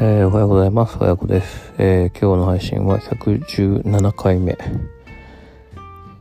[0.00, 0.98] えー、おはようございます。
[1.00, 4.58] 親子です、えー、今日の配信は117回目。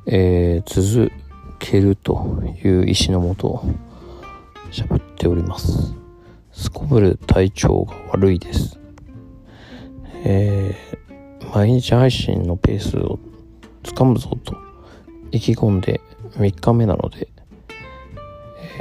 [0.05, 1.11] えー、続
[1.57, 3.65] けるという意思のもと
[4.71, 5.95] 喋っております。
[6.51, 8.79] すこぶる体調が悪いです。
[10.23, 10.75] え、
[11.51, 13.17] 毎日配信のペースを
[13.81, 14.55] つかむぞと
[15.31, 15.99] 意気込んで
[16.35, 17.27] 3日目なので、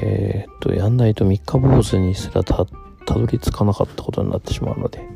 [0.02, 2.66] え、っと、やんないと3日坊主にすらた
[3.12, 5.06] たどり着かなかったことになってしまうので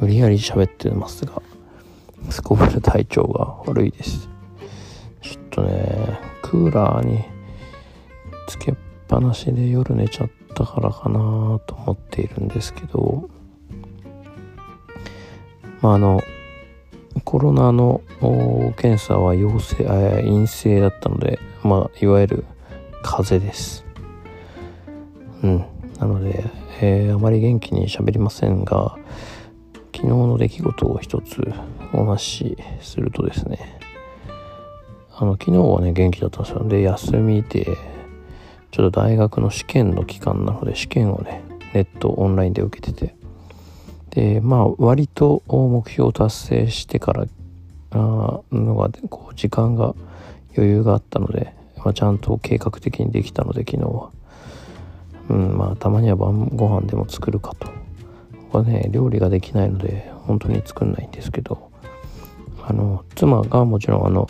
[0.00, 1.40] 無理やり喋ってますが
[2.30, 4.28] すこぶる体調が悪いです。
[5.22, 7.24] ちょっとねクーラーに
[8.48, 8.74] つけっ
[9.06, 13.30] ぱなしで夜寝ちゃったからかなと思っているんですけど
[15.80, 16.20] まああの
[17.22, 18.02] コロナの
[18.76, 22.44] 検査は陽性陰性だったのでまあいわゆる
[23.04, 23.84] 風邪です。
[25.44, 25.77] うん。
[26.80, 28.96] えー、あまり元気に喋りませんが
[29.94, 31.52] 昨日の出来事を一つ
[31.92, 33.80] お話しするとですね
[35.16, 36.68] あの昨日はね元気だったんですよ。
[36.68, 37.76] で休みで
[38.70, 41.42] ちょっと大学の試験の期間なので試験をね
[41.74, 43.16] ネットオンラインで受けてて。
[44.10, 47.26] でまあ割と目標を達成してから
[47.90, 49.94] あのがこう時間が
[50.56, 54.10] 余裕があったので、まあ、ちゃんと計画的にできたので昨日は。
[55.28, 57.68] うんまあたまには晩ご飯でも作るかと。
[58.44, 61.68] 僕はね料理ができないので本当に作んないんですけど。
[62.68, 64.28] あの妻がもちろんあの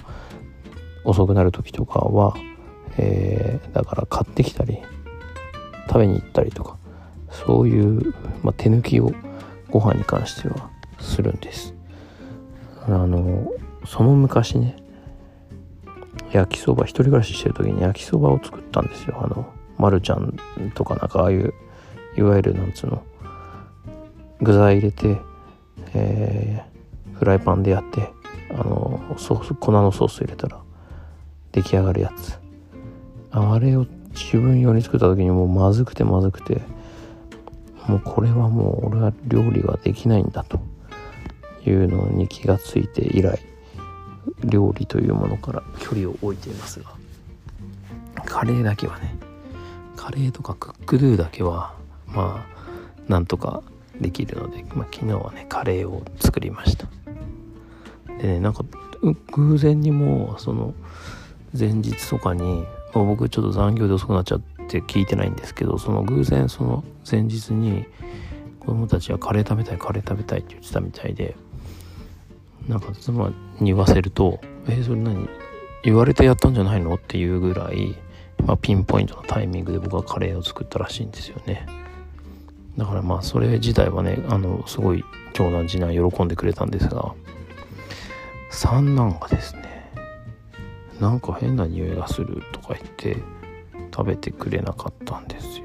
[1.05, 2.37] 遅くなる時とかは、
[2.97, 4.79] えー、だから買ってきたり
[5.89, 6.77] 食べに行ったりとか
[7.31, 9.13] そういう、まあ、手抜きを
[9.71, 11.75] ご飯に関してはするんです。
[12.87, 13.53] あの
[13.85, 14.77] その昔ね
[16.31, 19.21] 焼きそば一人暮らししてる時に焼きそばを作ったんですよ。
[19.21, 20.37] あのまるちゃん
[20.75, 21.55] とかなんかああいう
[22.17, 23.03] いわゆるなんつうの
[24.41, 25.17] 具材入れて、
[25.95, 28.11] えー、フライパンでやって
[28.51, 30.61] あのソース粉のソース入れたら
[31.53, 32.39] 出来上がるやつ。
[33.31, 36.63] あれを自分用に作った時にもうまずくてまずくて
[37.87, 40.61] もうこれはもう俺は料理はできないんだと
[41.67, 43.39] いうのに気がついて以来
[44.45, 46.93] 料理というものから距離を置いていますが
[48.25, 49.18] カレーだけはね
[49.99, 51.75] カレーとかクックドゥだけは
[52.07, 53.63] まあなんとか
[54.01, 56.87] できるので、まあ、昨日はねカレーを作りました
[58.19, 58.65] でねなんか
[59.33, 60.73] 偶然にもその
[61.59, 62.65] 前日とかに、
[62.95, 67.85] まあ、僕ちょっと残業で遅くなっちゃって聞いてないんですけどその偶然その前日に
[68.61, 71.37] 子供たちはカレー食べたいカレー食べたいって言ってたみたいで
[72.69, 75.29] なんか妻に言わせると「えー、それ何？
[75.83, 77.97] 言われてやったんじゃないの?」っていうぐらい
[78.47, 81.67] まあ、ピンポイントのタイミングで僕はカレーを作ったらしいんですよね。
[82.77, 87.13] だからまあそれ自体はねあのすごい長男次男喜んでくれたんですが
[88.51, 89.91] 三男がですね
[91.01, 93.17] なんか変な匂いがするとか言って
[93.93, 95.65] 食べてくれなかったんですよ。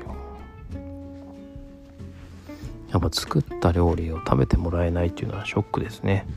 [2.91, 6.27] やっぱ作った料理を食べてもらえないっていうのはショックですね。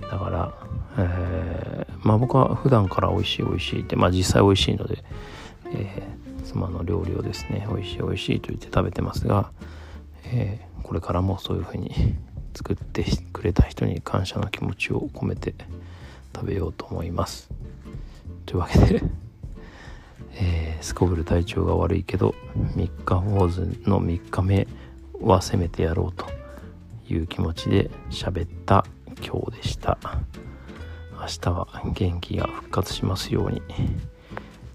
[0.00, 0.54] だから、
[0.98, 5.04] え、まあ僕は普段から美味しい美味しいって、まあ実際美味しいので、
[5.74, 9.50] えー、妻の料理をですね、美味しい美味しいと言って食べてますが、
[10.26, 12.14] えー、これからもそういうふうに
[12.54, 15.54] 作ってくれた人に感謝の気持ちを込めて
[16.34, 17.48] 食べようと思います。
[18.46, 19.02] というわけで
[20.36, 22.34] えー、すこぶる体調が悪いけど
[22.76, 24.66] 3日坊主の3日目
[25.20, 26.26] はせめてやろうと
[27.08, 28.84] いう気持ちで喋った
[29.24, 29.98] 今日でした
[31.24, 33.62] 明日は元気が復活しますように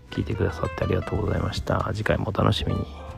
[0.09, 1.87] 聞いてくださってありがとうございました。
[1.93, 3.08] 次回もお楽しみに。